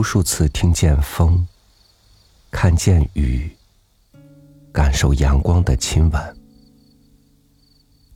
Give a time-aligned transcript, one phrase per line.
[0.00, 1.46] 无数次听见风，
[2.50, 3.54] 看见雨，
[4.72, 6.36] 感受阳光的亲吻，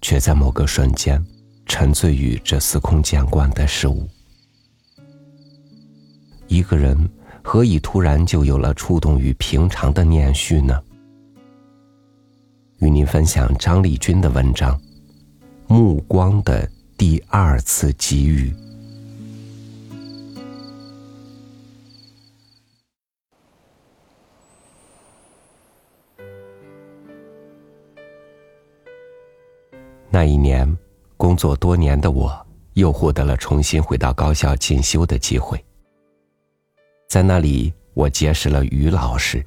[0.00, 1.22] 却在某个瞬间
[1.66, 4.08] 沉醉于这司空见惯的事物。
[6.46, 6.96] 一个人
[7.42, 10.82] 何以突然就有了触动于平常的念绪呢？
[12.78, 14.74] 与您分享张丽君的文章
[15.66, 16.66] 《目光的
[16.96, 18.50] 第二次给予》。
[30.14, 30.64] 那一年，
[31.16, 35.60] 工作多年的我又获得了重新回到高校进修的机会。
[37.08, 39.44] 在那里，我结识了于老师。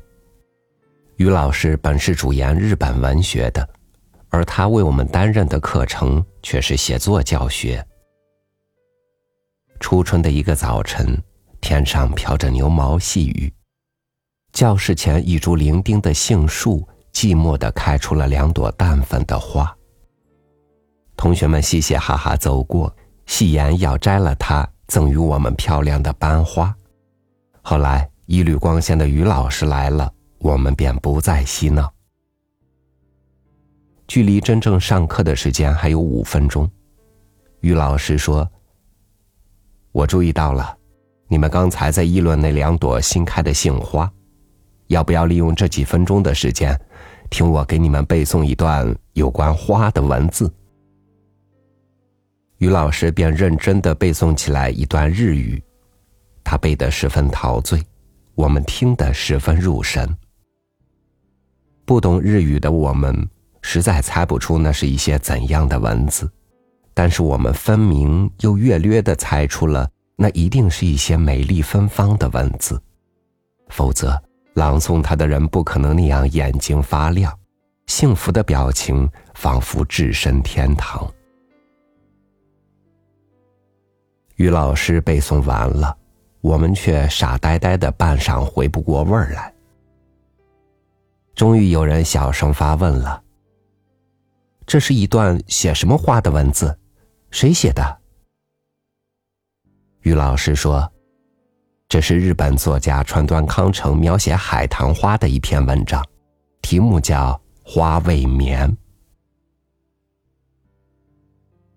[1.15, 3.65] 于老师本是主研日本文学的，
[4.27, 7.81] 而他为我们担任的课程却是写作教学。
[9.79, 11.17] 初春的一个早晨，
[11.61, 13.53] 天上飘着牛毛细雨，
[14.51, 19.73] 教室前一株伶仃的杏树寂寞地开出了两朵淡粉的花。
[21.17, 26.73] 同学们嘻嘻哈哈走过，戏言要摘了它，赠予我们漂亮的班花。
[27.61, 30.13] 后来，一缕光鲜的于老师来了。
[30.39, 31.91] 我们便不再嬉闹。
[34.07, 36.69] 距离真正上课的时间还有五分钟，
[37.61, 38.47] 于老师说
[39.91, 40.77] ：“我注意到了，
[41.27, 44.09] 你们刚才在议论那两朵新开的杏花，
[44.89, 46.79] 要不要利用这几分钟的时间，
[47.31, 50.53] 听我给你们背诵一段有关花的文字？”
[52.57, 55.61] 于老师便认真的背诵起来一段日语，
[56.43, 57.81] 他背得十分陶醉，
[58.33, 60.15] 我们听得十分入神。
[61.85, 63.27] 不懂日语的我们，
[63.61, 66.29] 实在猜不出那是一些怎样的文字，
[66.93, 72.81] 但是我们分明又略略的猜出了，那一定是一些美丽芬芳的文字，
[73.69, 74.19] 否则
[74.55, 77.31] 朗诵它的人不可能那样眼睛发亮，
[77.85, 81.07] 幸福的表情仿佛置身天堂。
[84.37, 85.95] 于老师背诵完了，
[86.41, 89.53] 我们却傻呆呆的半晌回不过味儿来。
[91.35, 93.21] 终于有人小声发问了
[94.65, 96.77] ：“这是一段写什么花的文字？
[97.31, 97.99] 谁写的？”
[100.01, 100.91] 于老师说
[101.89, 106.03] ：“这是日本作家川端康成描写海棠花的一篇文章，
[106.61, 107.33] 题目叫
[107.63, 108.69] 《花未眠》。”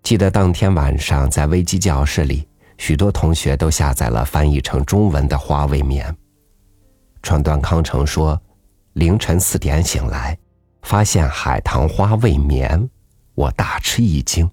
[0.03, 2.47] 记得当天晚上在微机教室里，
[2.81, 6.09] 许多同学都下载了翻译成中文的《花未眠》。
[7.21, 8.41] 川端康成说。
[8.93, 10.37] 凌晨四点醒来，
[10.81, 12.89] 发现海棠花未眠，
[13.35, 14.49] 我大吃一惊。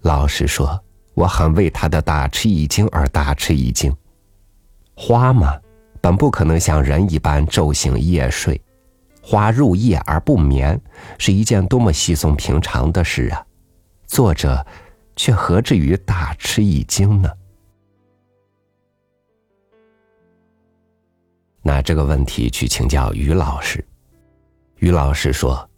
[0.00, 0.82] 老实说，
[1.14, 3.96] 我很为他的大吃一惊而大吃一惊。
[4.96, 5.56] 花嘛，
[6.00, 8.60] 本不可能像人一般昼醒夜睡，
[9.22, 10.80] 花入夜而不眠，
[11.16, 13.46] 是一件多么稀松平常的事啊！
[14.08, 14.66] 作者
[15.18, 17.28] 却何至于大吃一惊呢？
[21.60, 23.84] 拿这个问题去请教于老师，
[24.76, 25.68] 于老师说：“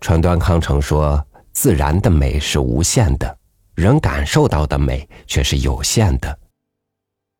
[0.00, 3.38] 川端康成说，自然的美是无限的，
[3.74, 6.36] 人感受到的美却是有限的。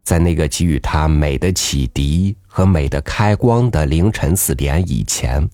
[0.04, 5.48] 在那个给予他美的启迪和美的开光的凌晨四点以前，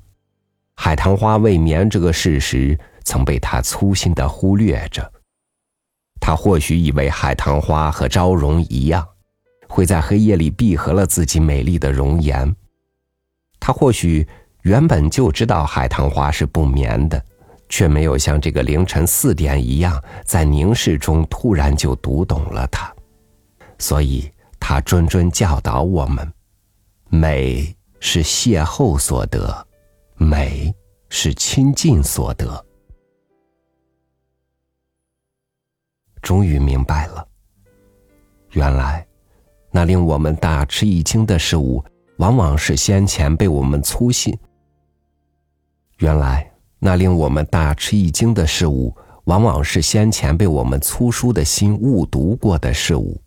[0.74, 5.08] 海棠花未眠这个事实曾被他粗心的忽略着。
[6.20, 9.04] 他或许以为海棠花和朝荣一样。”
[9.72, 12.56] 会在黑夜里闭合了自己美丽的容颜。
[13.60, 14.26] 他或许
[14.62, 17.25] 原本就知道海棠花是不眠的，
[17.69, 22.92] 却没有像这个凌晨四点一样，在凝视中突然就读懂了它。
[23.78, 26.28] 所以他谆谆教导我们：
[27.08, 29.64] 美是邂逅所得，
[30.16, 30.75] 美
[31.10, 32.66] 是亲近所得。
[36.22, 37.26] 终于明白了，
[38.50, 39.06] 原来。
[39.72, 41.84] 那令我们大吃一惊的事物，
[42.17, 44.37] 往往是先前被我们粗心。
[45.99, 46.50] 原来，
[46.81, 48.93] 那令我们大吃一惊的事物，
[49.25, 53.20] 往往是先前被我们粗疏的心误读过的事物。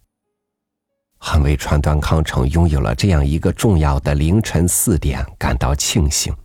[1.17, 6.35] 很为川端康成拥有了这样一个重要的凌晨四点感到庆幸，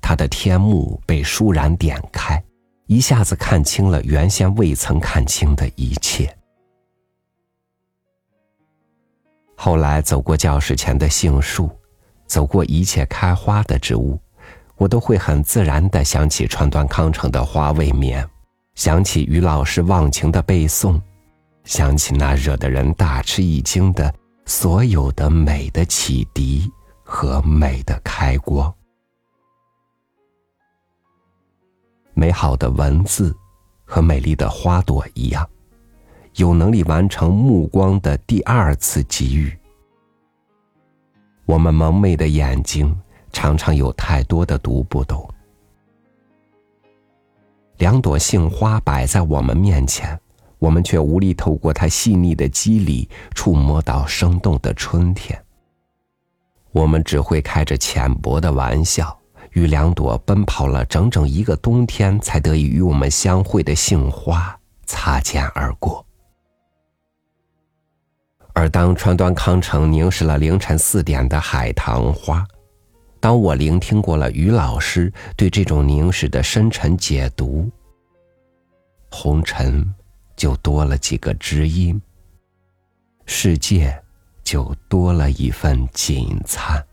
[0.00, 2.42] 他的天幕被倏然点开，
[2.86, 6.34] 一下子看清了原先未曾看清的一切。
[9.56, 11.70] 后来走过教室前的杏树，
[12.26, 14.18] 走过一切开花的植物，
[14.76, 18.22] 我都会很自然的想起川端康成的《花未眠》，
[18.74, 21.00] 想起于老师忘情的背诵，
[21.64, 24.12] 想起那惹得人大吃一惊的
[24.44, 26.70] 所有的美的启迪
[27.02, 28.70] 和美的开光。
[32.14, 33.36] 美好的文字
[33.84, 35.46] 和美丽的花朵一样，
[36.36, 39.52] 有能力完成目光的第二次给予。
[41.44, 42.96] 我们蒙昧的眼睛
[43.32, 45.28] 常常有太多的读不懂。
[47.78, 50.18] 两朵杏花摆在我们面前，
[50.58, 55.38] 我们却无力透过它细腻的肌理触摸到生动的春天。
[56.70, 59.16] 我们只会开着浅薄的玩笑，
[59.54, 66.04] 与两朵奔跑了整整一个冬天才得以与我们相会的杏花擦肩而过。
[68.52, 72.46] 而当川端康成凝视了凌晨四点的海棠花，
[73.18, 77.68] 当我聆听过了于老师对这种凝视的深沉解读，
[79.10, 79.84] 红尘
[80.36, 82.00] 就多了几个知音，
[83.26, 84.00] 世界
[84.44, 86.84] 就多了一份锦灿。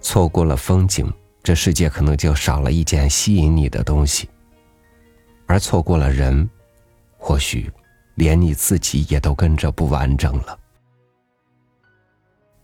[0.00, 1.12] 错过了风景，
[1.42, 4.26] 这世界可能就少了一件吸引你的东西；
[5.46, 6.48] 而错过了人，
[7.16, 7.70] 或许
[8.14, 10.58] 连你自己也都跟着不完整了。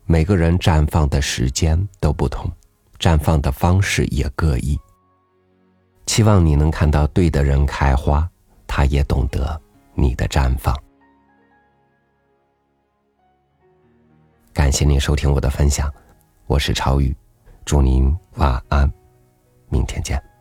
[0.06, 2.50] 每个人绽放的时间都不同，
[2.98, 4.78] 绽放的方式也各异。
[6.06, 8.28] 期望你能看到对的人开花，
[8.66, 9.60] 他也懂得
[9.94, 10.78] 你的绽放。
[14.52, 15.92] 感谢您收听我的分享，
[16.46, 17.14] 我是超宇。
[17.64, 18.93] 祝您晚安，
[19.70, 20.33] 明天见。